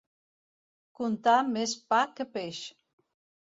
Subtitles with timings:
[1.01, 2.65] Contar més pa que peix.